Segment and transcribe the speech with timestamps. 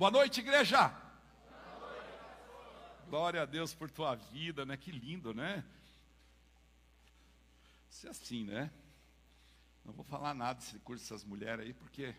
[0.00, 0.98] Boa noite, igreja.
[3.10, 4.74] Glória a Deus por tua vida, né?
[4.74, 5.62] Que lindo, né?
[7.90, 8.72] Isso é assim, né?
[9.84, 12.16] Não vou falar nada desse curso dessas mulheres aí, porque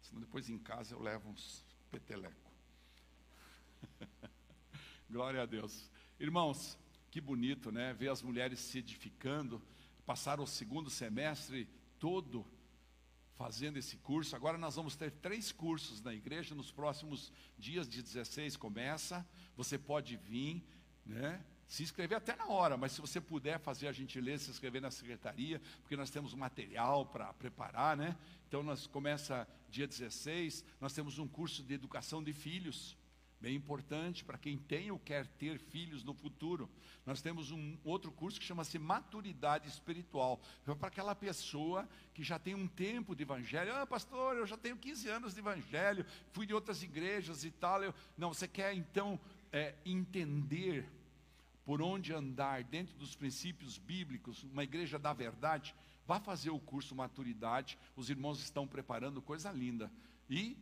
[0.00, 2.52] senão depois em casa eu levo uns peteleco.
[5.10, 5.90] Glória a Deus.
[6.20, 6.78] Irmãos,
[7.10, 7.92] que bonito, né?
[7.94, 9.60] Ver as mulheres se edificando.
[10.06, 12.46] Passaram o segundo semestre todo
[13.36, 14.36] fazendo esse curso.
[14.36, 19.26] Agora nós vamos ter três cursos na igreja nos próximos dias de 16 começa.
[19.56, 20.64] Você pode vir,
[21.04, 21.44] né?
[21.66, 24.90] Se inscrever até na hora, mas se você puder fazer a gentileza, se inscrever na
[24.90, 28.16] secretaria, porque nós temos material para preparar, né?
[28.46, 32.96] Então nós começa dia 16, nós temos um curso de educação de filhos
[33.44, 36.66] bem importante para quem tem ou quer ter filhos no futuro.
[37.04, 40.40] Nós temos um outro curso que chama-se Maturidade Espiritual.
[40.66, 43.74] É para aquela pessoa que já tem um tempo de evangelho.
[43.74, 47.82] Ah, pastor, eu já tenho 15 anos de evangelho, fui de outras igrejas e tal.
[47.84, 47.94] Eu...
[48.16, 49.20] Não, você quer então
[49.52, 50.88] é, entender
[51.66, 55.74] por onde andar dentro dos princípios bíblicos, uma igreja da verdade,
[56.06, 57.78] vá fazer o curso Maturidade.
[57.94, 59.92] Os irmãos estão preparando coisa linda.
[60.30, 60.56] E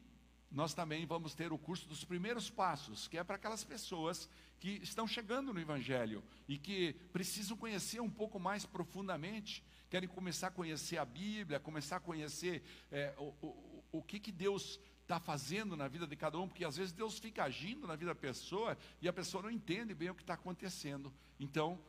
[0.52, 4.28] nós também vamos ter o curso dos primeiros passos, que é para aquelas pessoas
[4.60, 10.48] que estão chegando no Evangelho e que precisam conhecer um pouco mais profundamente, querem começar
[10.48, 15.18] a conhecer a Bíblia, começar a conhecer é, o, o, o que, que Deus está
[15.18, 18.20] fazendo na vida de cada um, porque às vezes Deus fica agindo na vida da
[18.20, 21.12] pessoa e a pessoa não entende bem o que está acontecendo.
[21.40, 21.80] Então,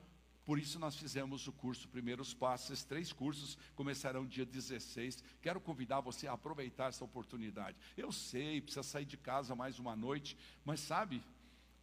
[0.46, 5.24] por isso nós fizemos o curso Primeiros Passos, esses três cursos começarão dia 16.
[5.42, 7.78] Quero convidar você a aproveitar essa oportunidade.
[7.96, 11.24] Eu sei, precisa sair de casa mais uma noite, mas sabe,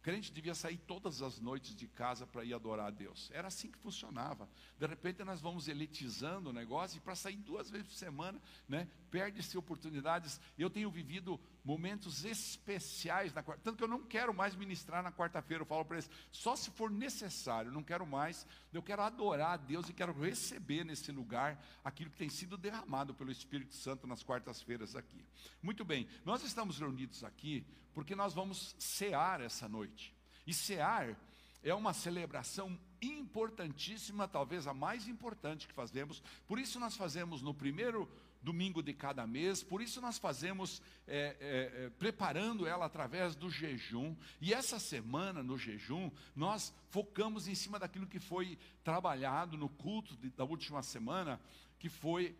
[0.01, 3.29] crente devia sair todas as noites de casa para ir adorar a Deus.
[3.33, 4.49] Era assim que funcionava.
[4.77, 8.87] De repente nós vamos elitizando o negócio e para sair duas vezes por semana, né,
[9.09, 10.39] perde-se oportunidades.
[10.57, 13.61] Eu tenho vivido momentos especiais na quarta.
[13.63, 15.61] Tanto que eu não quero mais ministrar na quarta-feira.
[15.61, 18.47] Eu falo para eles, só se for necessário, não quero mais.
[18.73, 23.13] Eu quero adorar a Deus e quero receber nesse lugar aquilo que tem sido derramado
[23.13, 25.23] pelo Espírito Santo nas quartas-feiras aqui.
[25.61, 30.13] Muito bem, nós estamos reunidos aqui porque nós vamos cear essa noite.
[30.45, 31.17] E cear
[31.63, 36.21] é uma celebração importantíssima, talvez a mais importante que fazemos.
[36.47, 38.09] Por isso nós fazemos no primeiro
[38.41, 43.51] domingo de cada mês, por isso nós fazemos, é, é, é, preparando ela através do
[43.51, 49.69] jejum, e essa semana no jejum, nós focamos em cima daquilo que foi trabalhado no
[49.69, 51.39] culto de, da última semana,
[51.77, 52.35] que foi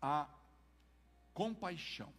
[0.00, 0.28] a
[1.34, 2.12] compaixão.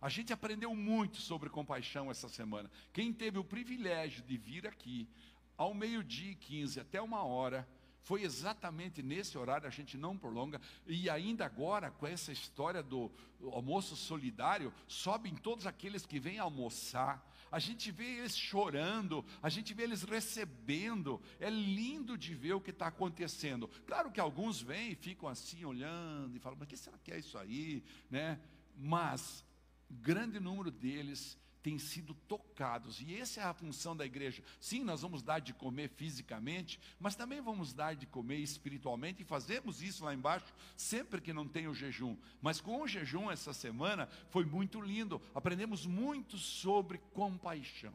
[0.00, 2.70] A gente aprendeu muito sobre compaixão essa semana.
[2.92, 5.08] Quem teve o privilégio de vir aqui,
[5.56, 7.68] ao meio-dia e 15 até uma hora,
[8.02, 13.10] foi exatamente nesse horário, a gente não prolonga, e ainda agora, com essa história do
[13.52, 19.74] almoço solidário, sobem todos aqueles que vêm almoçar, a gente vê eles chorando, a gente
[19.74, 23.68] vê eles recebendo, é lindo de ver o que está acontecendo.
[23.86, 27.12] Claro que alguns vêm e ficam assim olhando e falam, mas o que será que
[27.12, 27.82] é isso aí?
[28.08, 28.40] Né?
[28.76, 29.44] Mas,
[29.90, 34.42] grande número deles têm sido tocados, e essa é a função da igreja.
[34.58, 39.26] Sim, nós vamos dar de comer fisicamente, mas também vamos dar de comer espiritualmente, e
[39.26, 42.16] fazemos isso lá embaixo sempre que não tem o jejum.
[42.40, 47.94] Mas com o jejum essa semana foi muito lindo, aprendemos muito sobre compaixão.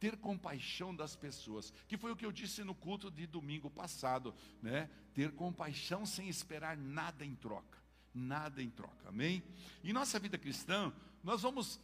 [0.00, 4.34] Ter compaixão das pessoas, que foi o que eu disse no culto de domingo passado,
[4.60, 4.90] né?
[5.14, 7.78] Ter compaixão sem esperar nada em troca,
[8.14, 9.42] nada em troca, amém?
[9.82, 10.92] Em nossa vida cristã,
[11.22, 11.80] nós vamos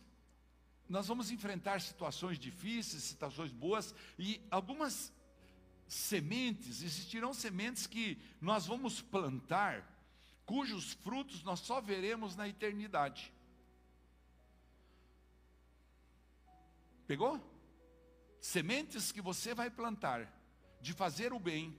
[0.88, 5.12] nós vamos enfrentar situações difíceis, situações boas e algumas
[5.86, 9.86] sementes, existirão sementes que nós vamos plantar,
[10.44, 13.32] cujos frutos nós só veremos na eternidade.
[17.06, 17.40] Pegou?
[18.40, 20.28] Sementes que você vai plantar
[20.80, 21.76] de fazer o bem,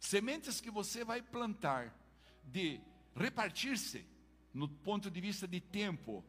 [0.00, 1.94] sementes que você vai plantar
[2.44, 2.80] de
[3.16, 4.06] repartir-se
[4.52, 6.24] no ponto de vista de tempo,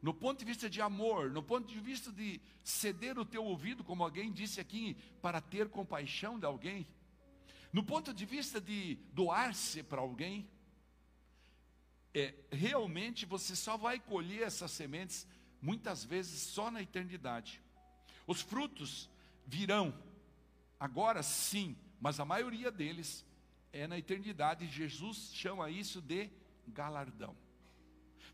[0.00, 3.84] no ponto de vista de amor, no ponto de vista de ceder o teu ouvido,
[3.84, 6.86] como alguém disse aqui, para ter compaixão de alguém,
[7.72, 10.48] no ponto de vista de doar-se para alguém,
[12.12, 15.26] é, realmente você só vai colher essas sementes,
[15.60, 17.62] muitas vezes só na eternidade.
[18.26, 19.08] Os frutos
[19.46, 19.94] virão,
[20.78, 23.24] agora sim, mas a maioria deles
[23.72, 24.66] é na eternidade.
[24.66, 26.30] Jesus chama isso de
[26.68, 27.36] galardão.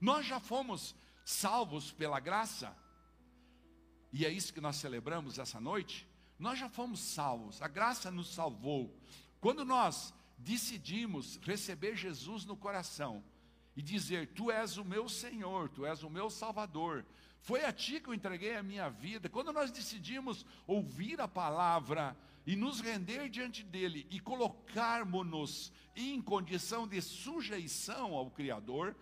[0.00, 0.94] Nós já fomos
[1.24, 2.76] salvos pela graça,
[4.12, 6.06] e é isso que nós celebramos essa noite,
[6.38, 8.96] nós já fomos salvos, a graça nos salvou.
[9.40, 13.24] Quando nós decidimos receber Jesus no coração
[13.76, 17.04] e dizer: Tu és o meu Senhor, Tu és o meu Salvador,
[17.40, 19.28] Foi a Ti que eu entreguei a minha vida.
[19.28, 22.16] Quando nós decidimos ouvir a palavra
[22.48, 28.96] e nos render diante dele e colocarmos-nos em condição de sujeição ao Criador,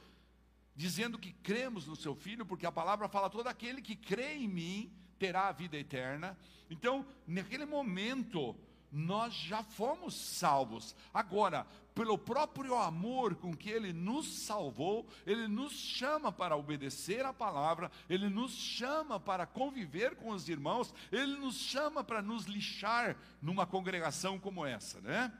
[0.74, 4.48] dizendo que cremos no Seu Filho, porque a palavra fala todo aquele que crê em
[4.48, 6.36] mim terá a vida eterna.
[6.68, 8.56] Então, naquele momento,
[8.90, 10.96] nós já fomos salvos.
[11.14, 17.32] Agora, pelo próprio amor com que Ele nos salvou, Ele nos chama para obedecer a
[17.32, 23.16] palavra, Ele nos chama para conviver com os irmãos, Ele nos chama para nos lixar
[23.40, 25.32] numa congregação como essa, né?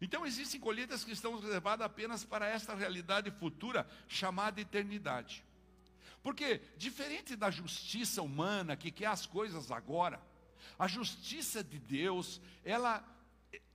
[0.00, 5.44] Então existem colheitas que estão reservadas apenas para esta realidade futura chamada eternidade.
[6.22, 10.18] Porque, diferente da justiça humana que quer as coisas agora,
[10.78, 13.04] a justiça de Deus, ela,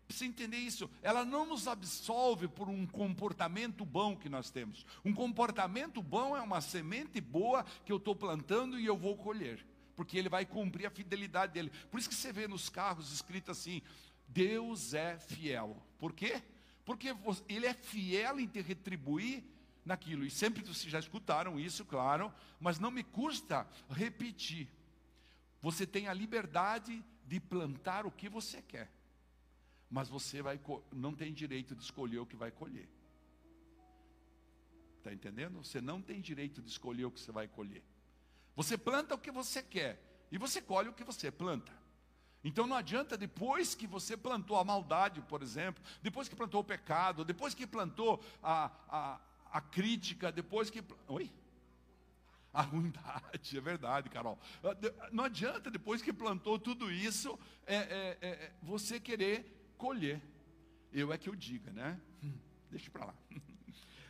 [0.06, 4.86] precisa entender isso, ela não nos absolve por um comportamento bom que nós temos.
[5.04, 9.66] Um comportamento bom é uma semente boa que eu estou plantando e eu vou colher,
[9.96, 11.72] porque ele vai cumprir a fidelidade dele.
[11.90, 13.82] Por isso que você vê nos carros escrito assim:
[14.28, 15.82] Deus é fiel.
[15.98, 16.42] Por quê?
[16.84, 17.16] Porque
[17.50, 19.44] ele é fiel em te retribuir
[19.84, 20.26] naquilo.
[20.26, 24.68] E sempre vocês já escutaram isso, claro, mas não me custa repetir.
[25.62, 28.92] Você tem a liberdade de plantar o que você quer,
[29.96, 30.60] mas você vai,
[30.92, 32.90] não tem direito de escolher o que vai colher.
[34.98, 35.64] Está entendendo?
[35.64, 37.82] Você não tem direito de escolher o que você vai colher.
[38.58, 39.98] Você planta o que você quer
[40.30, 41.72] e você colhe o que você planta.
[42.44, 46.66] Então não adianta depois que você plantou a maldade, por exemplo, depois que plantou o
[46.66, 50.84] pecado, depois que plantou a, a, a crítica, depois que.
[51.08, 51.32] Oi?
[52.54, 54.40] a ruindade, é verdade, Carol.
[54.64, 60.22] Ah, não adianta, depois que plantou tudo isso, é, é, é, você querer colher.
[60.92, 62.00] Eu é que eu diga, né?
[62.70, 63.16] Deixa para lá.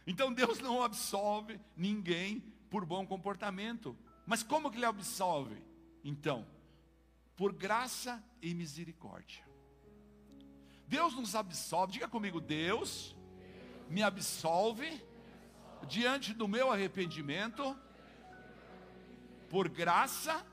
[0.07, 2.39] Então Deus não absolve ninguém
[2.69, 3.97] por bom comportamento.
[4.23, 5.59] Mas como que ele absolve?
[6.03, 6.45] Então,
[7.35, 9.43] por graça e misericórdia.
[10.87, 13.15] Deus nos absolve, diga comigo, Deus
[13.89, 15.03] me absolve
[15.87, 17.75] diante do meu arrependimento
[19.49, 20.45] por graça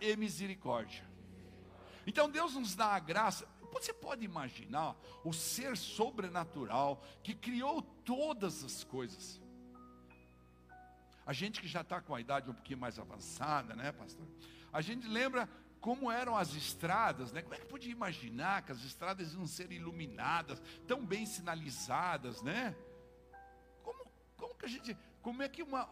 [0.00, 1.04] e misericórdia.
[2.06, 3.46] Então Deus nos dá a graça.
[3.72, 9.40] Você pode imaginar o ser sobrenatural que criou todas as coisas.
[11.24, 14.26] A gente que já está com a idade um pouquinho mais avançada, né, pastor?
[14.72, 15.48] A gente lembra
[15.80, 17.42] como eram as estradas, né?
[17.42, 22.76] Como é que podia imaginar que as estradas iam ser iluminadas, tão bem sinalizadas, né?
[23.82, 24.04] Como,
[24.36, 25.88] como que a gente, como é que uma,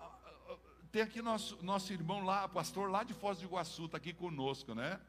[0.92, 4.74] tem aqui nosso, nosso irmão lá, pastor lá de Foz do Iguaçu, está aqui conosco,
[4.74, 5.00] né?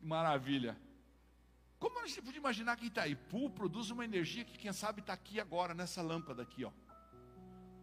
[0.00, 0.76] Maravilha.
[1.82, 5.40] Como a gente pode imaginar que Itaipu produz uma energia que, quem sabe, está aqui
[5.40, 6.70] agora, nessa lâmpada aqui, ó.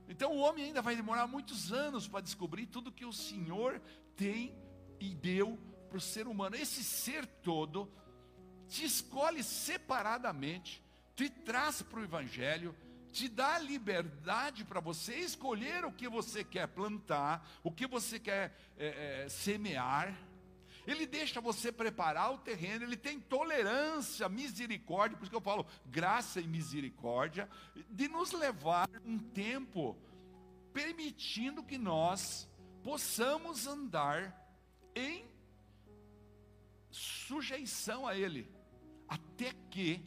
[0.07, 3.81] Então o homem ainda vai demorar muitos anos para descobrir tudo que o Senhor
[4.15, 4.55] tem
[5.01, 5.59] e deu
[5.89, 6.55] para o ser humano.
[6.55, 7.91] Esse ser todo
[8.69, 10.81] te escolhe separadamente,
[11.13, 12.73] te traz para o Evangelho,
[13.11, 18.55] te dá liberdade para você escolher o que você quer plantar, o que você quer
[18.77, 20.17] é, é, semear.
[20.87, 25.65] Ele deixa você preparar o terreno, ele tem tolerância, misericórdia, por isso que eu falo
[25.85, 27.49] graça e misericórdia,
[27.89, 29.97] de nos levar um tempo
[30.73, 32.47] permitindo que nós
[32.83, 34.35] possamos andar
[34.95, 35.25] em
[36.89, 38.49] sujeição a Ele,
[39.07, 40.03] até que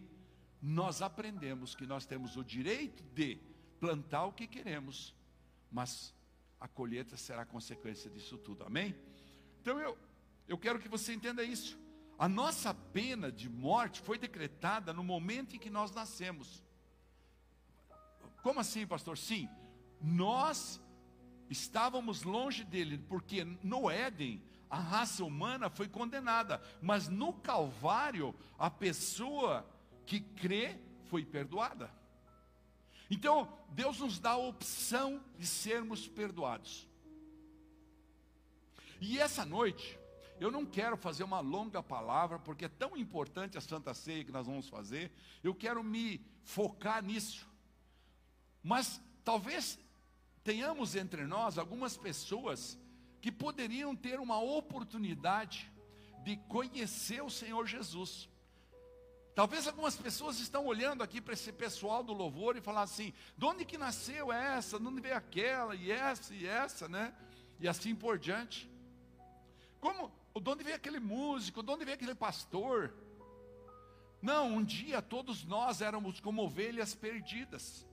[0.61, 3.39] nós aprendemos que nós temos o direito de
[3.81, 5.13] plantar o que queremos,
[5.71, 6.15] mas
[6.61, 8.95] a colheita será consequência disso tudo, amém?
[9.61, 9.99] Então eu,
[10.49, 11.79] eu quero que você entenda isso.
[12.19, 16.63] A nossa pena de morte foi decretada no momento em que nós nascemos.
[18.43, 19.17] Como assim, pastor?
[19.17, 19.49] Sim,
[20.01, 20.81] nós
[21.49, 28.71] estávamos longe dele, porque no Éden a raça humana foi condenada, mas no Calvário a
[28.71, 29.69] pessoa
[30.07, 31.91] que crê foi perdoada.
[33.11, 36.89] Então, Deus nos dá a opção de sermos perdoados.
[38.99, 39.99] E essa noite,
[40.43, 44.33] eu não quero fazer uma longa palavra, porque é tão importante a Santa Ceia que
[44.33, 47.49] nós vamos fazer, eu quero me focar nisso.
[48.63, 49.79] Mas talvez
[50.43, 52.79] tenhamos entre nós algumas pessoas
[53.21, 55.71] que poderiam ter uma oportunidade
[56.25, 58.29] de conhecer o Senhor Jesus.
[59.35, 63.45] Talvez algumas pessoas estão olhando aqui para esse pessoal do louvor e falar assim: de
[63.45, 64.79] onde que nasceu essa?
[64.79, 65.75] De onde veio aquela?
[65.75, 67.15] E essa e essa, né?
[67.61, 68.69] E assim por diante.
[69.81, 70.13] Como?
[70.41, 71.63] De onde veio aquele músico?
[71.63, 72.93] De onde veio aquele pastor?
[74.21, 77.87] Não, um dia todos nós éramos como ovelhas perdidas.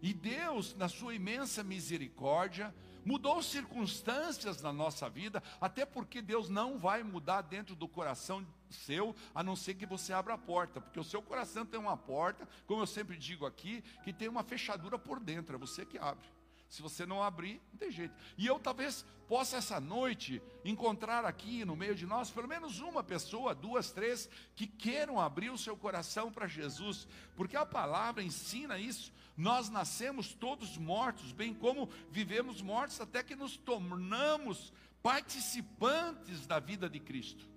[0.00, 2.72] E Deus, na sua imensa misericórdia,
[3.04, 9.16] mudou circunstâncias na nossa vida, até porque Deus não vai mudar dentro do coração seu,
[9.34, 12.46] a não ser que você abra a porta, porque o seu coração tem uma porta,
[12.66, 16.28] como eu sempre digo aqui, que tem uma fechadura por dentro, é você que abre.
[16.68, 18.14] Se você não abrir, não tem jeito.
[18.36, 23.02] E eu talvez possa essa noite encontrar aqui no meio de nós pelo menos uma
[23.02, 27.06] pessoa, duas, três, que queiram abrir o seu coração para Jesus,
[27.36, 29.12] porque a palavra ensina isso.
[29.36, 34.72] Nós nascemos todos mortos, bem como vivemos mortos até que nos tornamos
[35.02, 37.48] participantes da vida de Cristo.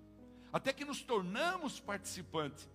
[0.52, 2.68] Até que nos tornamos participantes.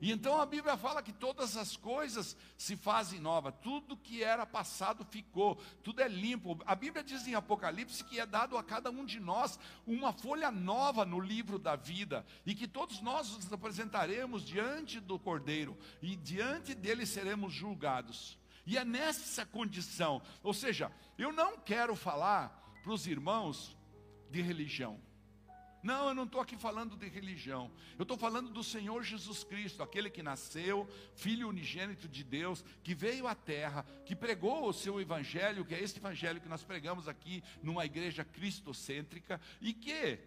[0.00, 4.46] E então a Bíblia fala que todas as coisas se fazem nova, tudo que era
[4.46, 6.58] passado ficou, tudo é limpo.
[6.64, 10.50] A Bíblia diz em Apocalipse que é dado a cada um de nós uma folha
[10.50, 16.14] nova no livro da vida, e que todos nós nos apresentaremos diante do Cordeiro, e
[16.14, 18.38] diante dele seremos julgados.
[18.64, 23.76] E é nessa condição, ou seja, eu não quero falar para os irmãos
[24.30, 25.07] de religião.
[25.82, 27.70] Não, eu não estou aqui falando de religião.
[27.96, 32.94] Eu estou falando do Senhor Jesus Cristo, aquele que nasceu, Filho unigênito de Deus, que
[32.94, 37.08] veio à terra, que pregou o seu evangelho, que é esse evangelho que nós pregamos
[37.08, 40.18] aqui numa igreja cristocêntrica, e que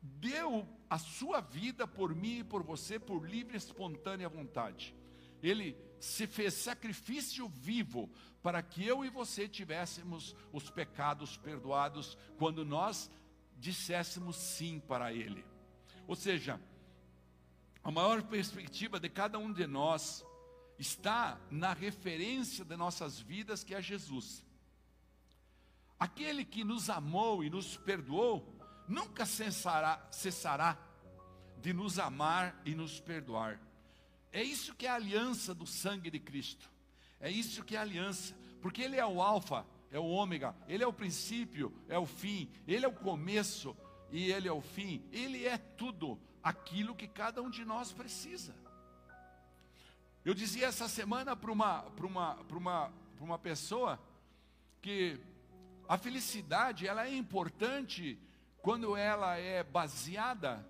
[0.00, 4.94] deu a sua vida por mim e por você por livre e espontânea vontade.
[5.42, 8.10] Ele se fez sacrifício vivo
[8.42, 13.10] para que eu e você tivéssemos os pecados perdoados quando nós
[13.58, 15.44] disséssemos sim para Ele.
[16.06, 16.60] Ou seja,
[17.82, 20.24] a maior perspectiva de cada um de nós
[20.78, 24.44] está na referência de nossas vidas, que é Jesus.
[25.98, 30.78] Aquele que nos amou e nos perdoou, nunca cessará, cessará
[31.60, 33.60] de nos amar e nos perdoar.
[34.32, 36.70] É isso que é a aliança do sangue de Cristo.
[37.20, 40.84] É isso que é a aliança, porque Ele é o Alfa é o ômega, ele
[40.84, 43.76] é o princípio, é o fim, ele é o começo
[44.10, 48.54] e ele é o fim, ele é tudo aquilo que cada um de nós precisa.
[50.24, 53.98] Eu dizia essa semana para uma, uma, uma, uma pessoa
[54.82, 55.18] que
[55.88, 58.18] a felicidade ela é importante
[58.60, 60.66] quando ela é baseada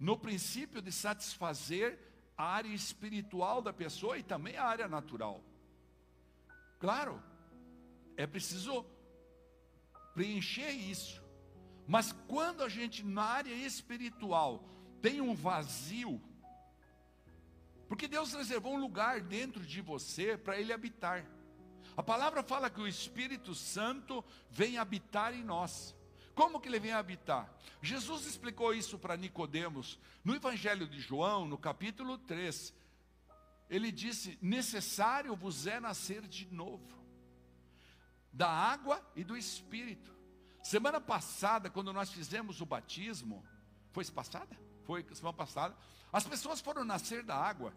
[0.00, 1.98] no princípio de satisfazer
[2.36, 5.42] a área espiritual da pessoa e também a área natural.
[6.78, 7.22] Claro,
[8.18, 8.84] é preciso
[10.12, 11.22] preencher isso.
[11.86, 14.68] Mas quando a gente, na área espiritual,
[15.00, 16.20] tem um vazio,
[17.86, 21.24] porque Deus reservou um lugar dentro de você para Ele habitar.
[21.96, 25.94] A palavra fala que o Espírito Santo vem habitar em nós.
[26.34, 27.52] Como que ele vem habitar?
[27.82, 32.74] Jesus explicou isso para Nicodemos no Evangelho de João, no capítulo 3.
[33.70, 36.97] Ele disse: "Necessário vos é nascer de novo"
[38.32, 40.16] da água e do Espírito.
[40.62, 43.44] Semana passada, quando nós fizemos o batismo,
[43.92, 44.58] foi passada?
[44.84, 45.76] Foi semana passada.
[46.12, 47.72] As pessoas foram nascer da água,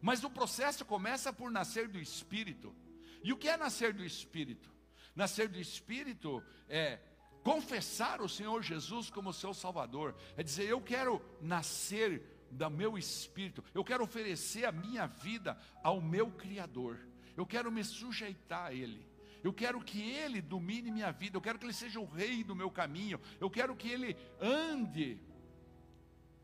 [0.00, 2.74] mas o processo começa por nascer do Espírito.
[3.22, 4.70] E o que é nascer do Espírito?
[5.14, 6.98] Nascer do Espírito é
[7.42, 13.64] confessar o Senhor Jesus como seu Salvador, é dizer, eu quero nascer do meu espírito,
[13.74, 17.00] eu quero oferecer a minha vida ao meu Criador,
[17.36, 19.04] eu quero me sujeitar a Ele.
[19.42, 21.36] Eu quero que Ele domine minha vida.
[21.36, 23.20] Eu quero que Ele seja o rei do meu caminho.
[23.40, 25.20] Eu quero que Ele ande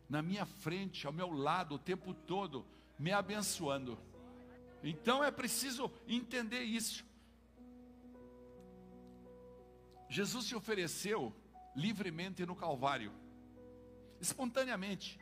[0.09, 2.67] na minha frente, ao meu lado, o tempo todo,
[2.99, 3.99] me abençoando.
[4.83, 7.05] Então é preciso entender isso.
[10.09, 11.35] Jesus se ofereceu
[11.77, 13.13] livremente no Calvário,
[14.21, 15.21] espontaneamente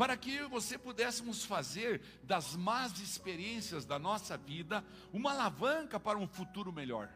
[0.00, 6.00] para que eu e você pudéssemos fazer das más experiências da nossa vida uma alavanca
[6.00, 7.12] para um futuro melhor.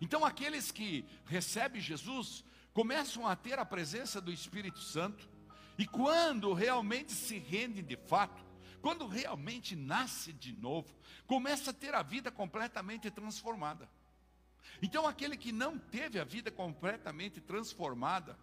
[0.00, 2.42] Então, aqueles que recebem Jesus
[2.72, 5.28] começam a ter a presença do Espírito Santo,
[5.76, 8.42] e quando realmente se rendem de fato,
[8.80, 10.88] quando realmente nasce de novo,
[11.26, 13.86] começa a ter a vida completamente transformada.
[14.80, 18.38] Então, aquele que não teve a vida completamente transformada,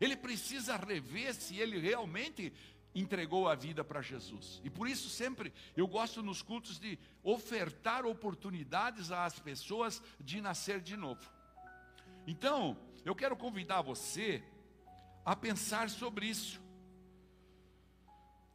[0.00, 2.52] ele precisa rever se ele realmente
[2.94, 4.60] entregou a vida para Jesus.
[4.62, 10.80] E por isso sempre eu gosto nos cultos de ofertar oportunidades às pessoas de nascer
[10.80, 11.28] de novo.
[12.26, 14.42] Então, eu quero convidar você
[15.24, 16.62] a pensar sobre isso.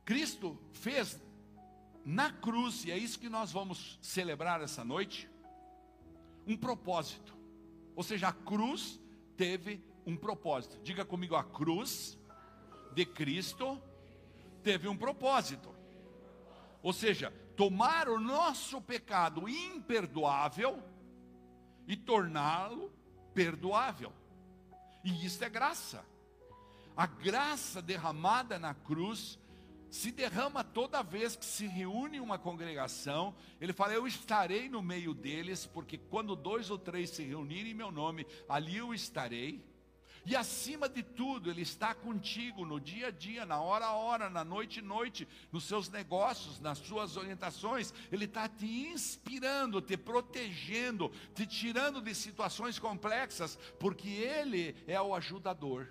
[0.06, 1.22] Cristo fez
[2.04, 5.30] na cruz, e é isso que nós vamos celebrar essa noite,
[6.48, 7.38] um propósito.
[7.96, 9.00] Ou seja, a cruz
[9.38, 10.80] teve um propósito.
[10.82, 12.18] Diga comigo, a cruz
[12.94, 13.80] de Cristo
[14.60, 15.74] teve um propósito.
[16.82, 20.82] Ou seja, tomar o nosso pecado imperdoável
[21.88, 22.92] e torná-lo
[23.34, 24.14] perdoável.
[25.04, 26.06] E isso é graça.
[26.96, 29.40] A graça derramada na cruz
[29.90, 33.34] se derrama toda vez que se reúne uma congregação.
[33.60, 37.76] Ele fala: Eu estarei no meio deles, porque quando dois ou três se reunirem em
[37.76, 39.66] meu nome, ali eu estarei.
[40.26, 44.30] E acima de tudo, Ele está contigo no dia a dia, na hora a hora,
[44.30, 47.94] na noite e noite, nos seus negócios, nas suas orientações.
[48.12, 55.16] Ele está te inspirando, te protegendo, te tirando de situações complexas, porque Ele é o
[55.16, 55.88] ajudador.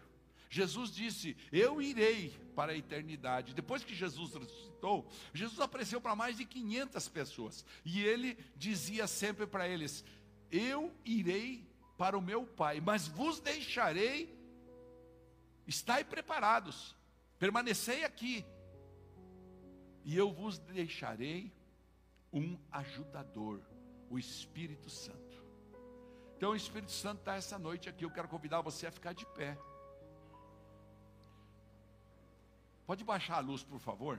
[0.50, 3.54] Jesus disse: Eu irei para a eternidade.
[3.54, 7.64] Depois que Jesus ressuscitou, Jesus apareceu para mais de 500 pessoas.
[7.84, 10.04] E ele dizia sempre para eles:
[10.50, 11.67] Eu irei
[11.98, 14.32] para o meu Pai, mas vos deixarei,
[15.66, 16.96] estai preparados,
[17.38, 18.46] permanecei aqui,
[20.04, 21.52] e eu vos deixarei
[22.32, 23.60] um ajudador,
[24.08, 25.44] o Espírito Santo.
[26.36, 29.26] Então o Espírito Santo está essa noite aqui, eu quero convidar você a ficar de
[29.26, 29.58] pé.
[32.86, 34.18] Pode baixar a luz, por favor?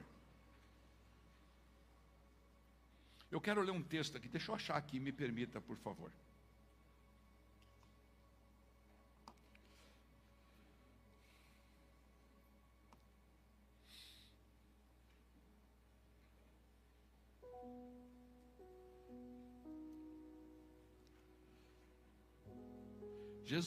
[3.31, 6.11] Eu quero ler um texto aqui, deixa eu achar aqui, me permita, por favor.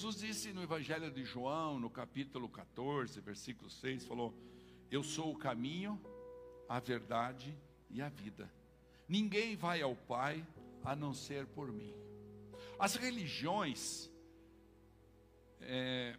[0.02, 4.34] Jesus disse no Evangelho de João, no capítulo 14, versículo 6, falou:
[4.90, 5.96] Eu sou o caminho,
[6.68, 7.56] a verdade
[7.88, 8.52] e a vida.
[9.08, 10.44] Ninguém vai ao Pai
[10.82, 11.94] a não ser por mim.
[12.80, 14.10] As religiões
[15.60, 16.18] é,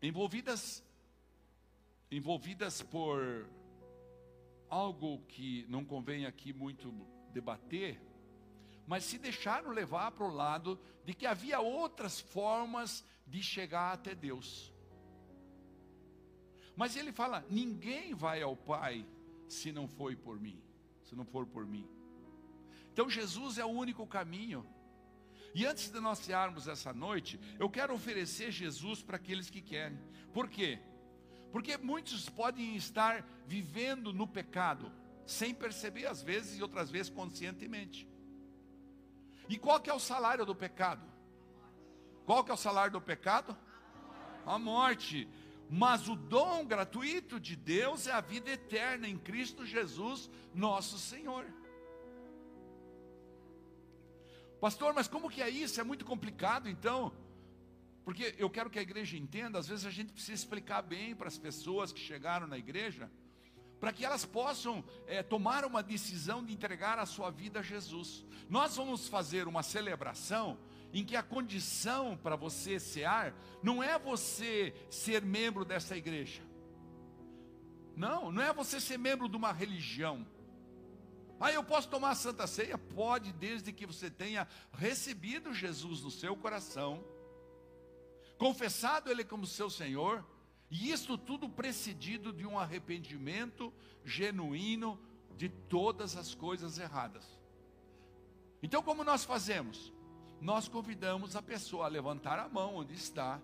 [0.00, 0.82] envolvidas
[2.10, 3.46] envolvidas por
[4.70, 6.90] algo que não convém aqui muito
[7.30, 8.00] debater,
[8.86, 14.14] mas se deixaram levar para o lado de que havia outras formas de chegar até
[14.14, 14.72] Deus.
[16.76, 19.06] Mas ele fala: ninguém vai ao Pai
[19.48, 20.60] se não for por mim,
[21.02, 21.88] se não for por mim.
[22.92, 24.66] Então Jesus é o único caminho.
[25.54, 29.98] E antes de nós cearmos essa noite, eu quero oferecer Jesus para aqueles que querem.
[30.32, 30.80] Por quê?
[31.50, 34.90] Porque muitos podem estar vivendo no pecado,
[35.26, 38.08] sem perceber às vezes e outras vezes conscientemente.
[39.48, 41.04] E qual que é o salário do pecado?
[42.24, 43.56] Qual que é o salário do pecado?
[44.46, 45.28] A morte.
[45.68, 51.46] Mas o dom gratuito de Deus é a vida eterna em Cristo Jesus, nosso Senhor.
[54.60, 55.80] Pastor, mas como que é isso?
[55.80, 57.12] É muito complicado então.
[58.04, 61.28] Porque eu quero que a igreja entenda, às vezes a gente precisa explicar bem para
[61.28, 63.10] as pessoas que chegaram na igreja
[63.82, 68.24] para que elas possam é, tomar uma decisão de entregar a sua vida a Jesus.
[68.48, 70.56] Nós vamos fazer uma celebração
[70.92, 76.42] em que a condição para você cear não é você ser membro dessa igreja.
[77.96, 80.24] Não, não é você ser membro de uma religião.
[81.40, 82.78] Ah, eu posso tomar a Santa Ceia?
[82.78, 87.04] Pode, desde que você tenha recebido Jesus no seu coração,
[88.38, 90.24] confessado Ele como seu Senhor
[90.72, 93.70] e isso tudo precedido de um arrependimento
[94.06, 94.98] genuíno
[95.36, 97.38] de todas as coisas erradas.
[98.62, 99.92] Então, como nós fazemos?
[100.40, 103.38] Nós convidamos a pessoa a levantar a mão onde está.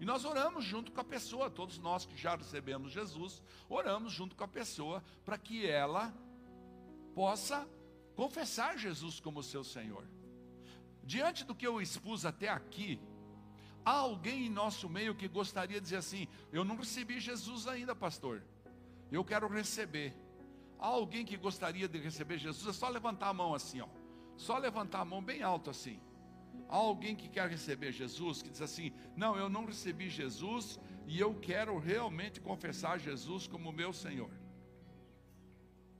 [0.00, 4.34] E nós oramos junto com a pessoa, todos nós que já recebemos Jesus, oramos junto
[4.34, 6.14] com a pessoa para que ela
[7.14, 7.68] possa
[8.16, 10.06] confessar Jesus como seu Senhor.
[11.04, 12.98] Diante do que eu expus até aqui,
[13.84, 17.94] Há alguém em nosso meio que gostaria de dizer assim: Eu não recebi Jesus ainda,
[17.94, 18.42] pastor.
[19.10, 20.14] Eu quero receber.
[20.78, 22.66] Há alguém que gostaria de receber Jesus?
[22.66, 23.88] É só levantar a mão assim, ó.
[24.36, 26.00] Só levantar a mão bem alto assim.
[26.68, 31.18] Há alguém que quer receber Jesus, que diz assim: Não, eu não recebi Jesus e
[31.18, 34.30] eu quero realmente confessar Jesus como meu Senhor.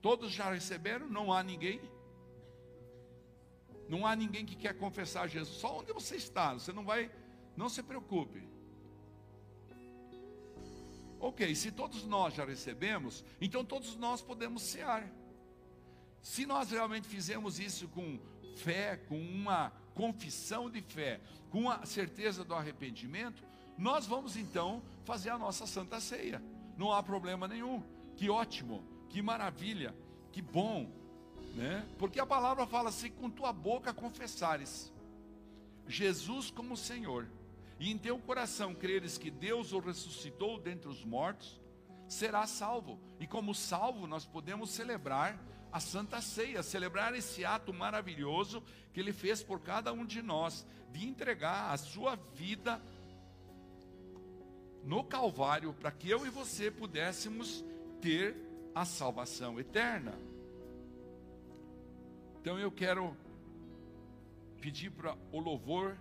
[0.01, 1.09] Todos já receberam?
[1.09, 1.81] Não há ninguém?
[3.89, 5.57] Não há ninguém que quer confessar Jesus.
[5.59, 7.11] Só onde você está, você não vai
[7.61, 8.43] não se preocupe.
[11.21, 15.07] Ok, se todos nós já recebemos, então todos nós podemos cear.
[16.23, 18.19] Se nós realmente fizemos isso com
[18.57, 21.21] fé, com uma confissão de fé,
[21.51, 23.45] com a certeza do arrependimento,
[23.77, 26.43] nós vamos então fazer a nossa santa ceia.
[26.79, 27.83] Não há problema nenhum.
[28.17, 29.95] Que ótimo, que maravilha,
[30.33, 30.91] que bom,
[31.55, 31.87] né?
[31.99, 34.91] Porque a palavra fala assim: com tua boca confessares
[35.87, 37.29] Jesus como Senhor
[37.81, 41.59] e em teu coração creres que Deus o ressuscitou dentre os mortos,
[42.07, 43.01] será salvo.
[43.19, 48.63] E como salvo, nós podemos celebrar a Santa Ceia, celebrar esse ato maravilhoso
[48.93, 52.83] que Ele fez por cada um de nós, de entregar a sua vida
[54.85, 57.65] no Calvário, para que eu e você pudéssemos
[58.03, 58.37] ter
[58.75, 60.13] a salvação eterna.
[62.43, 63.17] Então eu quero
[64.61, 65.97] pedir para o louvor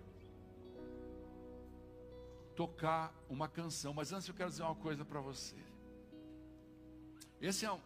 [2.62, 5.56] tocar uma canção, mas antes eu quero dizer uma coisa para você.
[7.40, 7.80] Esse é um,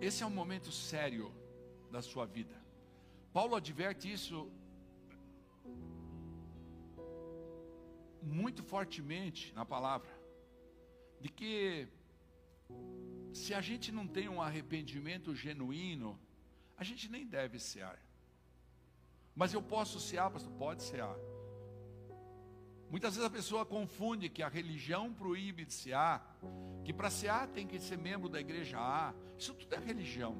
[0.00, 1.30] esse é um momento sério
[1.90, 2.56] da sua vida.
[3.34, 4.50] Paulo adverte isso
[8.22, 10.08] muito fortemente na palavra,
[11.20, 11.86] de que
[13.34, 16.18] se a gente não tem um arrependimento genuíno,
[16.74, 18.02] a gente nem deve cear.
[19.34, 20.52] Mas eu posso cear, pastor?
[20.54, 21.14] Pode cear.
[22.88, 26.38] Muitas vezes a pessoa confunde que a religião proíbe de cear,
[26.84, 29.12] que para cear tem que ser membro da igreja A.
[29.36, 30.36] Isso tudo é religião.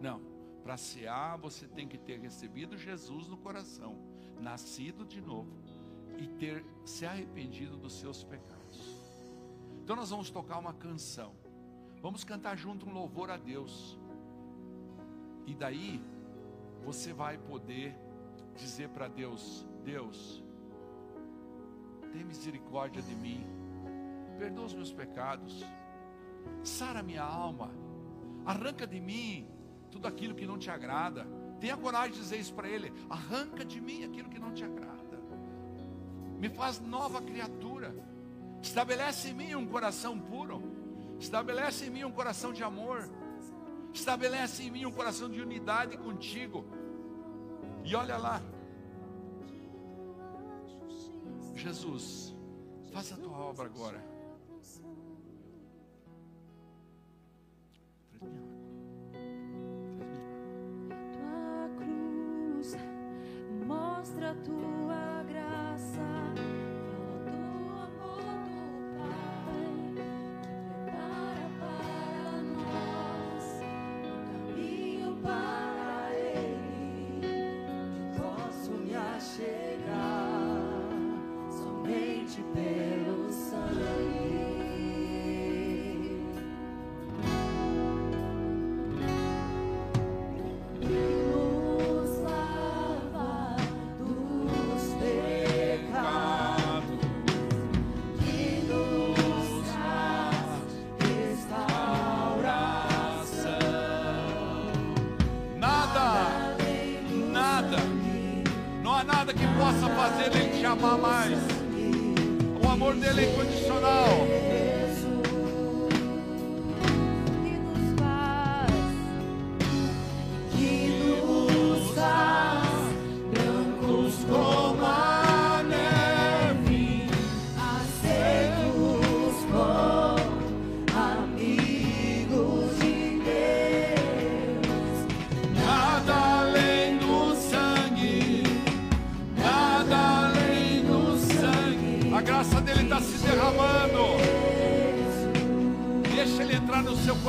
[0.00, 0.20] Não,
[0.62, 3.98] para cear você tem que ter recebido Jesus no coração,
[4.40, 5.50] nascido de novo
[6.18, 8.80] e ter se arrependido dos seus pecados.
[9.82, 11.34] Então nós vamos tocar uma canção.
[12.00, 13.98] Vamos cantar junto um louvor a Deus.
[15.46, 16.02] E daí
[16.84, 17.96] você vai poder
[18.56, 20.42] dizer para Deus: Deus,
[22.16, 23.46] tem misericórdia de mim,
[24.38, 25.62] perdoa os meus pecados,
[26.64, 27.70] sara minha alma,
[28.46, 29.46] arranca de mim
[29.90, 31.26] tudo aquilo que não te agrada.
[31.60, 35.20] Tenha coragem de dizer isso para Ele: arranca de mim aquilo que não te agrada,
[36.38, 37.94] me faz nova criatura,
[38.62, 40.62] estabelece em mim um coração puro,
[41.20, 43.10] estabelece em mim um coração de amor,
[43.92, 46.64] estabelece em mim um coração de unidade contigo.
[47.84, 48.40] E olha lá,
[51.56, 52.36] Jesus,
[52.92, 54.15] faça a tua obra agora.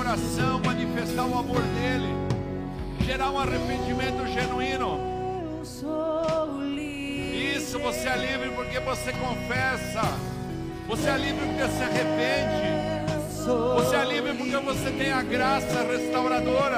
[0.08, 2.16] Coração, manifestar o amor dele,
[3.06, 5.00] gerar um arrependimento genuíno.
[7.56, 10.02] Isso, você é livre porque você confessa.
[10.88, 12.78] Você é livre porque se arrepende.
[13.76, 16.78] Você é livre porque você tem a graça restauradora.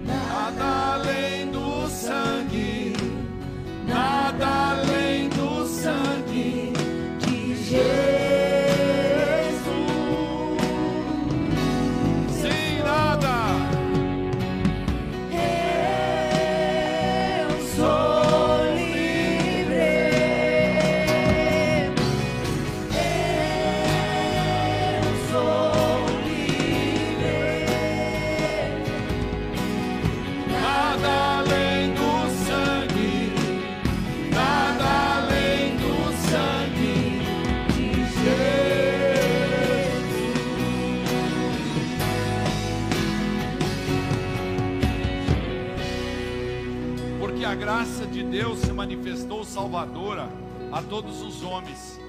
[0.00, 2.96] Nada além do sangue,
[3.86, 6.72] nada além do sangue
[7.20, 8.19] de Jesus.
[47.70, 50.28] Graça de Deus se manifestou salvadora
[50.72, 52.00] a todos os homens.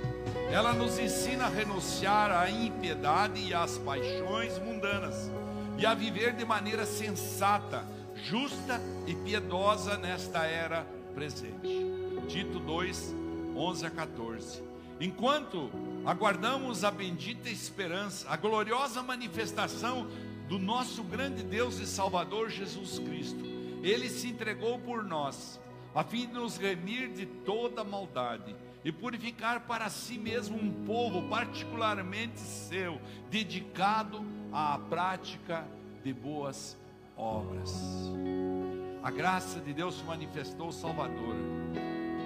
[0.51, 5.29] Ela nos ensina a renunciar à impiedade e às paixões mundanas
[5.77, 11.85] e a viver de maneira sensata, justa e piedosa nesta era presente.
[12.27, 13.15] Tito 2,
[13.55, 14.63] 11 a 14.
[14.99, 15.69] Enquanto
[16.03, 20.07] aguardamos a bendita esperança, a gloriosa manifestação
[20.49, 23.50] do nosso grande Deus e Salvador Jesus Cristo.
[23.81, 25.59] Ele se entregou por nós,
[25.93, 31.27] a fim de nos remir de toda maldade e purificar para si mesmo um povo
[31.29, 35.65] particularmente seu, dedicado à prática
[36.03, 36.77] de boas
[37.15, 37.73] obras.
[39.03, 41.39] A graça de Deus se manifestou salvadora.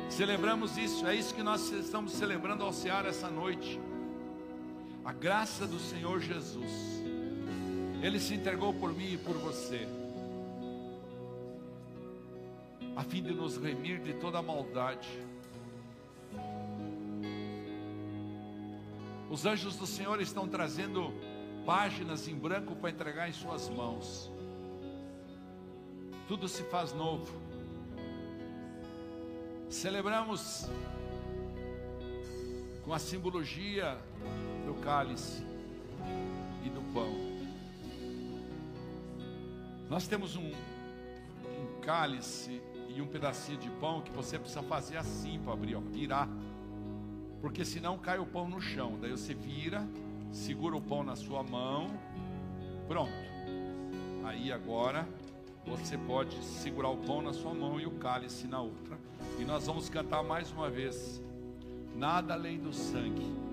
[0.10, 3.80] Celebramos isso, é isso que nós estamos celebrando ao cear essa noite.
[5.04, 6.72] A graça do Senhor Jesus.
[8.02, 9.88] Ele se entregou por mim e por você,
[12.96, 15.10] a fim de nos remir de toda maldade.
[19.30, 21.14] Os anjos do Senhor estão trazendo
[21.66, 24.32] páginas em branco para entregar em suas mãos.
[26.28, 27.34] Tudo se faz novo.
[29.70, 30.70] Celebramos
[32.84, 33.98] com a simbologia
[34.66, 35.44] do cálice
[36.64, 37.36] e do pão.
[39.90, 42.62] Nós temos um, um cálice
[42.96, 46.30] e um pedacinho de pão que você precisa fazer assim para abrir, ó, virar.
[47.42, 48.98] Porque senão cai o pão no chão.
[49.00, 49.86] Daí você vira,
[50.32, 51.90] segura o pão na sua mão,
[52.88, 53.12] pronto.
[54.24, 55.08] Aí agora
[55.66, 58.98] você pode segurar o pão na sua mão e o cálice na outra.
[59.38, 61.22] E nós vamos cantar mais uma vez.
[61.94, 63.45] Nada além do sangue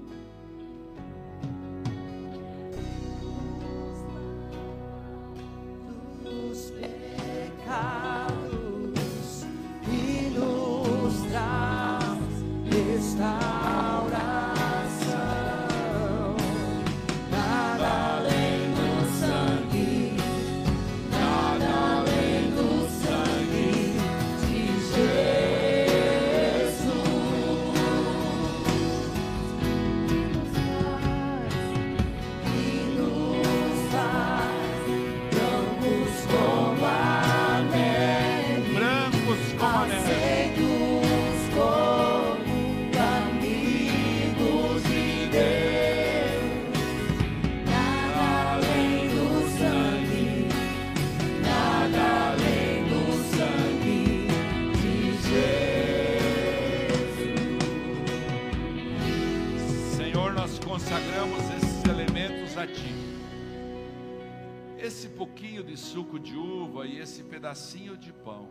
[67.33, 68.51] pedacinho de pão.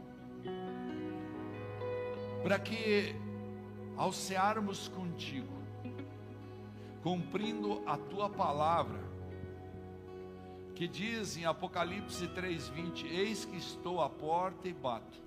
[2.42, 3.16] Para que,
[3.96, 5.54] ao cearmos contigo,
[7.04, 9.00] cumprindo a Tua palavra,
[10.74, 15.22] que diz em Apocalipse 3:20, eis que estou à porta e bato.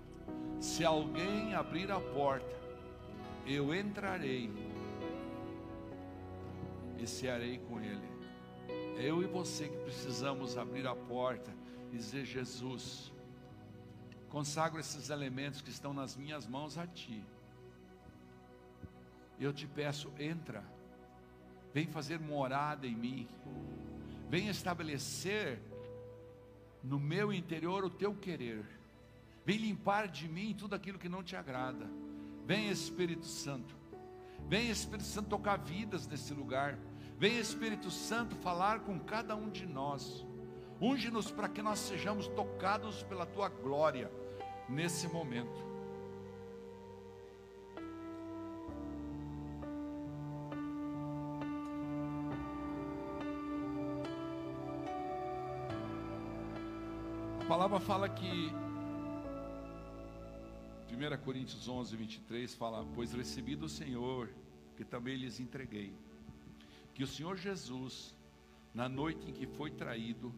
[0.58, 2.56] Se alguém abrir a porta,
[3.46, 4.50] eu entrarei
[6.98, 8.08] e cearei com ele.
[8.98, 11.54] É eu e você que precisamos abrir a porta
[11.92, 13.13] e dizer: Jesus,
[14.34, 17.22] consagro esses elementos que estão nas minhas mãos a Ti.
[19.38, 20.64] Eu te peço, entra,
[21.72, 23.28] vem fazer morada em mim,
[24.28, 25.62] vem estabelecer
[26.82, 28.66] no meu interior o Teu querer,
[29.46, 31.88] vem limpar de mim tudo aquilo que não te agrada.
[32.44, 33.76] Vem Espírito Santo.
[34.48, 36.76] Vem Espírito Santo tocar vidas nesse lugar.
[37.20, 40.26] Vem Espírito Santo falar com cada um de nós.
[40.80, 44.10] Unge-nos para que nós sejamos tocados pela tua glória
[44.68, 45.74] nesse momento.
[57.40, 58.50] A palavra fala que
[60.90, 64.30] 1 Coríntios 11, 23 fala: Pois recebi do Senhor,
[64.76, 65.92] que também lhes entreguei,
[66.94, 68.14] que o Senhor Jesus,
[68.72, 70.34] na noite em que foi traído,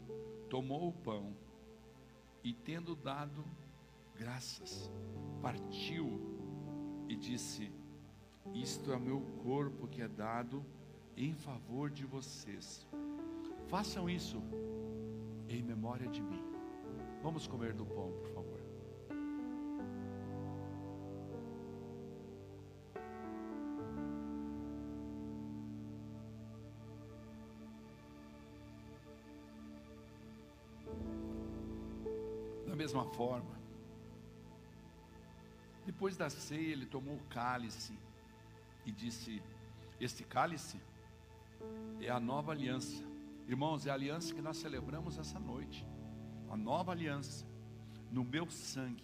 [0.51, 1.37] tomou o pão
[2.43, 3.45] e, tendo dado
[4.17, 4.91] graças,
[5.43, 6.21] partiu
[7.09, 7.71] e disse:
[8.53, 10.65] Isto é o meu corpo que é dado
[11.17, 12.87] em favor de vocês.
[13.69, 14.43] Façam isso
[15.49, 16.43] em memória de mim.
[17.23, 18.61] Vamos comer do pão, por favor.
[32.67, 33.66] Da mesma forma,
[35.97, 37.99] depois da ceia, ele tomou o cálice
[38.85, 39.43] e disse:
[39.99, 40.79] Este cálice
[42.03, 43.03] é a nova aliança.
[43.49, 45.87] Irmãos, é a aliança que nós celebramos essa noite.
[46.51, 47.47] A nova aliança
[48.13, 49.03] no meu sangue.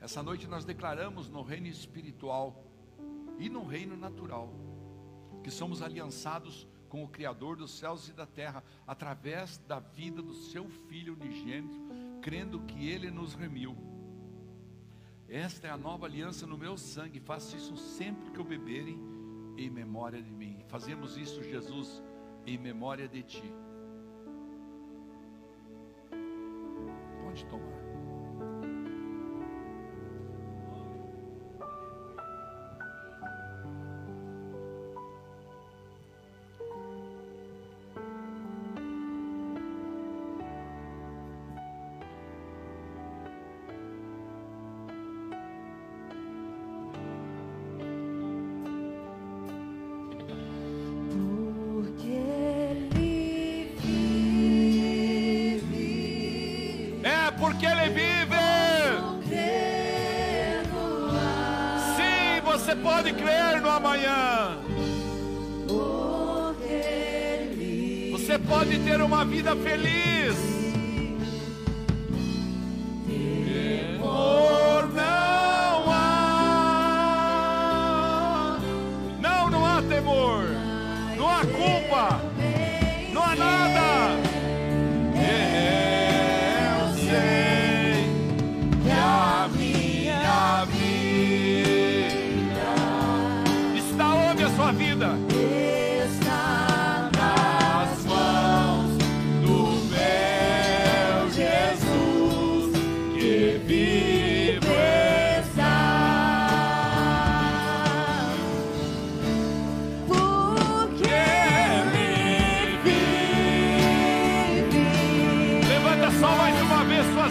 [0.00, 2.64] Essa noite nós declaramos no reino espiritual
[3.36, 4.54] e no reino natural
[5.42, 10.34] que somos aliançados com o Criador dos céus e da terra, através da vida do
[10.34, 11.76] seu Filho unigênito,
[12.22, 13.89] crendo que ele nos remiu.
[15.30, 18.98] Esta é a nova aliança no meu sangue, faça isso sempre que eu beberem,
[19.56, 20.64] em memória de mim.
[20.66, 22.02] Fazemos isso, Jesus,
[22.44, 23.54] em memória de ti.
[27.22, 27.89] Pode tomar.
[63.10, 64.58] Pode crer no amanhã.
[68.12, 70.49] Você pode ter uma vida feliz.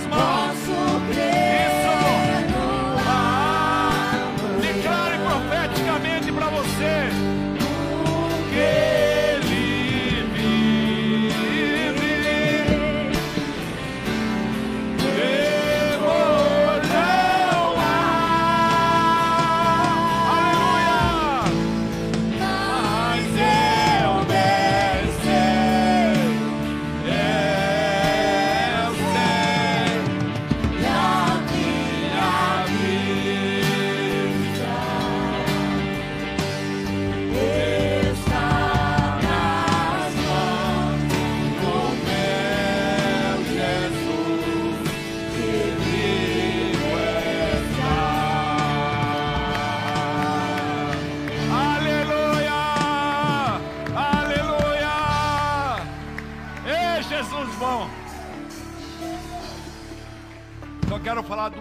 [0.08, 0.56] Mãos.
[0.56, 1.49] posso crer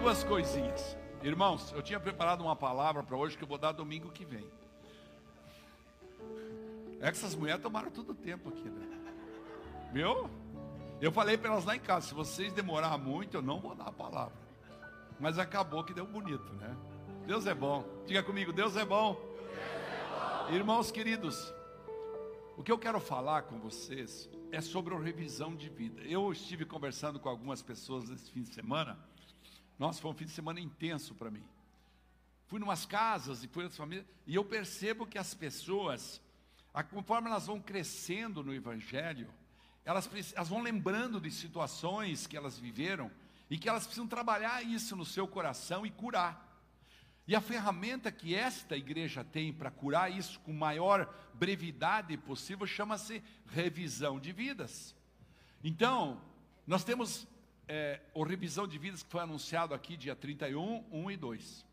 [0.09, 0.97] duas coisinhas.
[1.21, 4.49] Irmãos, eu tinha preparado uma palavra para hoje que eu vou dar domingo que vem.
[6.99, 8.87] É que essas mulheres tomaram todo o tempo aqui, né?
[9.93, 10.27] Viu?
[10.99, 13.83] Eu falei para elas lá em casa, se vocês demorar muito, eu não vou dar
[13.83, 14.33] a palavra.
[15.19, 16.75] Mas acabou que deu bonito, né?
[17.27, 17.85] Deus é bom.
[18.07, 19.15] Diga comigo, Deus é bom.
[20.49, 21.53] Irmãos queridos,
[22.57, 26.01] o que eu quero falar com vocês é sobre a revisão de vida.
[26.01, 28.97] Eu estive conversando com algumas pessoas nesse fim de semana.
[29.79, 31.43] Nossa, foi um fim de semana intenso para mim.
[32.47, 36.21] Fui em umas casas e fui nas famílias, e eu percebo que as pessoas,
[36.73, 39.33] a- conforme elas vão crescendo no Evangelho,
[39.85, 43.09] elas, elas vão lembrando de situações que elas viveram
[43.49, 46.47] e que elas precisam trabalhar isso no seu coração e curar.
[47.25, 53.23] E a ferramenta que esta igreja tem para curar isso com maior brevidade possível chama-se
[53.47, 54.95] revisão de vidas.
[55.63, 56.19] Então,
[56.65, 57.27] nós temos
[57.69, 61.65] é, o revisão de vidas que foi anunciado aqui dia 31, 1 e 2.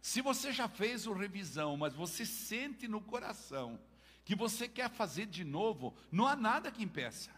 [0.00, 3.80] Se você já fez o revisão, mas você sente no coração
[4.24, 7.30] que você quer fazer de novo, não há nada que impeça.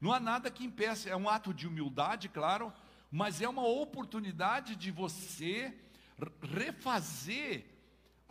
[0.00, 1.08] Não há nada que impeça.
[1.08, 2.72] É um ato de humildade, claro,
[3.10, 5.72] mas é uma oportunidade de você
[6.42, 7.66] refazer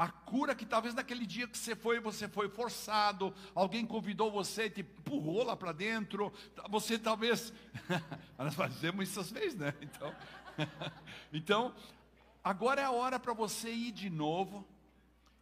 [0.02, 4.66] a cura que talvez naquele dia que você foi, você foi forçado, alguém convidou você
[4.66, 6.34] e te empurrou lá para dentro,
[6.72, 7.54] você talvez.
[8.36, 9.72] Nós fazemos isso às vezes, né?
[9.80, 10.16] Então,
[11.32, 11.76] então
[12.44, 14.68] agora é a hora para você ir de novo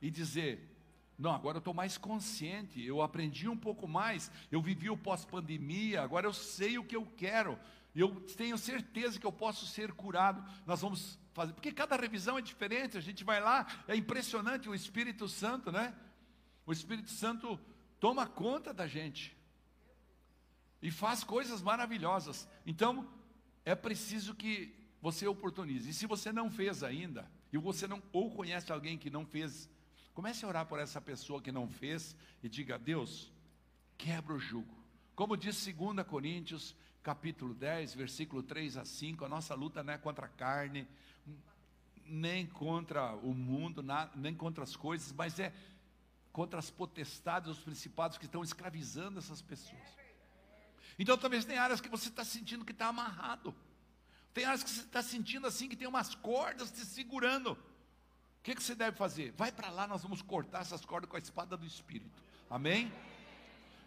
[0.01, 0.69] e dizer:
[1.17, 6.01] não, agora eu estou mais consciente, eu aprendi um pouco mais, eu vivi o pós-pandemia,
[6.01, 7.57] agora eu sei o que eu quero,
[7.95, 10.43] eu tenho certeza que eu posso ser curado.
[10.65, 14.75] Nós vamos fazer, porque cada revisão é diferente, a gente vai lá, é impressionante o
[14.75, 15.95] Espírito Santo, né?
[16.65, 17.59] O Espírito Santo
[17.99, 19.35] toma conta da gente
[20.81, 22.47] e faz coisas maravilhosas.
[22.65, 23.09] Então,
[23.65, 25.89] é preciso que você oportunize.
[25.89, 29.69] E se você não fez ainda, e você não ou conhece alguém que não fez,
[30.13, 33.31] comece a orar por essa pessoa que não fez e diga: Deus,
[33.99, 34.73] Quebra o jugo.
[35.13, 36.73] Como diz 2 Coríntios,
[37.03, 40.87] capítulo 10, versículo 3 a 5, a nossa luta não é contra a carne,
[42.09, 43.83] nem contra o mundo,
[44.15, 45.53] nem contra as coisas, mas é
[46.31, 49.99] contra as potestades, os principados que estão escravizando essas pessoas.
[50.97, 53.55] Então talvez tem áreas que você está sentindo que está amarrado.
[54.33, 57.53] Tem áreas que você está sentindo assim que tem umas cordas te segurando.
[57.53, 59.31] O que, que você deve fazer?
[59.33, 62.23] Vai para lá, nós vamos cortar essas cordas com a espada do Espírito.
[62.49, 62.91] Amém?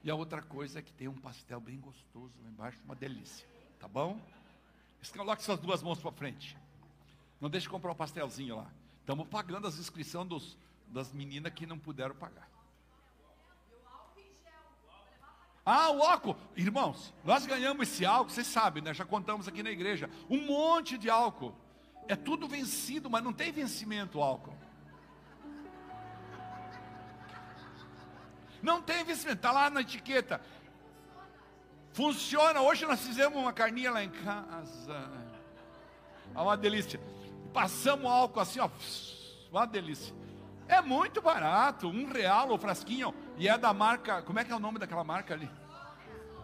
[0.05, 3.47] E a outra coisa é que tem um pastel bem gostoso lá embaixo, uma delícia.
[3.79, 4.21] Tá bom?
[5.17, 6.57] Coloque suas duas mãos para frente.
[7.43, 8.71] Não deixe de comprar um pastelzinho lá.
[9.01, 12.49] Estamos pagando as inscrições dos, das meninas que não puderam pagar.
[15.67, 16.37] Ah, o álcool.
[16.57, 18.95] Irmãos, nós ganhamos esse álcool, vocês sabem, né?
[18.95, 20.09] Já contamos aqui na igreja.
[20.31, 21.53] Um monte de álcool.
[22.07, 24.57] É tudo vencido, mas não tem vencimento o álcool.
[28.63, 30.41] Não tem vencimento, está lá na etiqueta.
[31.93, 32.61] Funciona.
[32.61, 35.11] Hoje nós fizemos uma carninha lá em casa.
[36.33, 37.01] É uma delícia.
[37.53, 38.69] Passamos álcool assim, ó.
[39.51, 40.15] Uma delícia.
[40.69, 43.15] É muito barato, um real o frasquinho.
[43.37, 45.51] E é da marca, como é que é o nome daquela marca ali?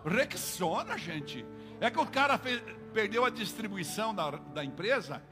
[0.04, 1.44] Rexona, gente.
[1.80, 5.22] É que o cara fez- perdeu a distribuição da, da empresa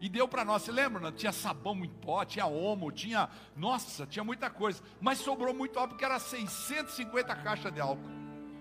[0.00, 0.62] e deu para nós.
[0.62, 1.00] Você lembra?
[1.00, 1.12] né?
[1.16, 3.28] Tinha sabão em pó, tinha omo, tinha.
[3.56, 4.82] Nossa, tinha muita coisa.
[5.00, 8.02] Mas sobrou muito álcool, porque era 650 caixas de álcool.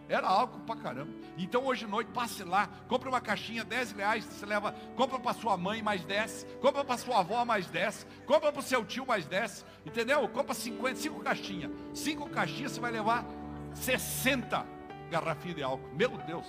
[0.10, 1.12] Era álcool pra caramba.
[1.38, 5.34] Então hoje à noite, passe lá, compra uma caixinha, 10 reais, você leva, compra para
[5.34, 9.06] sua mãe mais 10, compra para sua avó mais 10, compra para o seu tio
[9.06, 10.28] mais 10, entendeu?
[10.30, 11.72] Compra 50, 5 caixinhas.
[11.94, 13.26] 5 caixinhas você vai levar
[13.74, 14.66] 60
[15.10, 15.90] garrafinhas de álcool.
[15.94, 16.48] Meu Deus.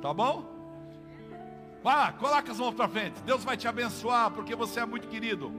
[0.00, 0.58] Tá bom?
[1.84, 3.20] Lá, coloca as mãos para frente.
[3.22, 5.52] Deus vai te abençoar porque você é muito querido.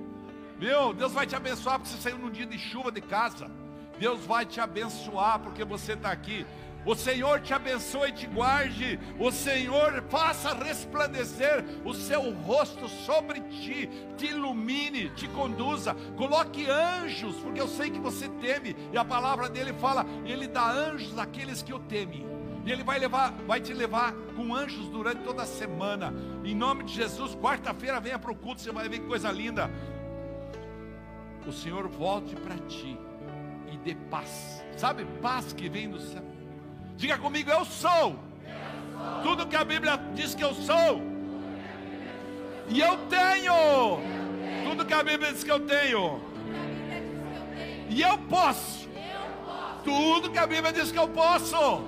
[0.57, 0.93] Viu?
[0.93, 3.49] Deus vai te abençoar porque você saiu num dia de chuva de casa.
[3.97, 6.45] Deus vai te abençoar porque você está aqui.
[6.85, 8.99] O Senhor te abençoe e te guarde.
[9.19, 15.93] O Senhor faça resplandecer o seu rosto sobre ti, te ilumine, te conduza.
[16.15, 18.75] Coloque anjos, porque eu sei que você teme.
[18.93, 22.25] E a palavra dele fala: Ele dá anjos àqueles que o temem.
[22.65, 26.13] E ele vai levar, vai te levar com anjos durante toda a semana.
[26.43, 29.71] Em nome de Jesus, quarta-feira venha para o culto, você vai ver que coisa linda.
[31.47, 32.97] O Senhor volte para ti
[33.71, 34.63] e dê paz.
[34.77, 36.28] Sabe, paz que vem do céu.
[36.99, 38.19] Diga comigo, eu sou.
[39.23, 41.01] Tudo que a Bíblia diz que eu sou.
[42.67, 44.01] E eu tenho.
[44.65, 46.21] Tudo que a Bíblia diz que eu tenho.
[47.89, 48.89] E eu posso.
[49.81, 51.85] Tudo que a Bíblia diz que eu posso.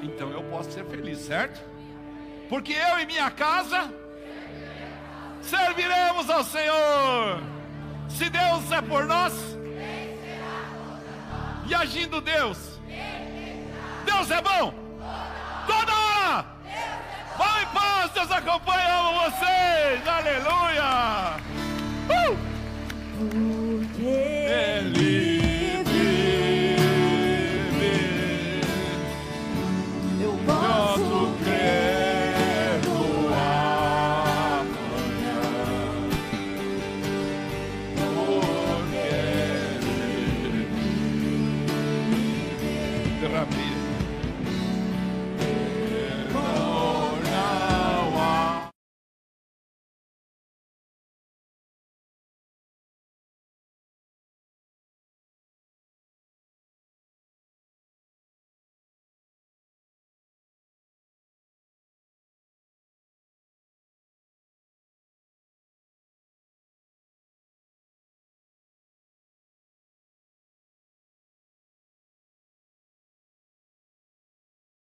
[0.00, 1.60] Então eu posso ser feliz, certo?
[2.48, 3.92] Porque eu e minha casa
[5.42, 7.42] serviremos ao Senhor.
[8.08, 9.32] Se Deus é por nós,
[11.68, 12.67] e agindo Deus,
[14.18, 14.74] Deus é bom.
[15.64, 16.44] Toda hora.
[17.36, 20.08] Vai em paz, Deus acompanha vocês.
[20.08, 21.36] Aleluia.
[22.10, 23.57] Uh!